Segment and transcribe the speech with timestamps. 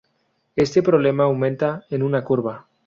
[0.55, 2.65] Este problema aumenta en una curva.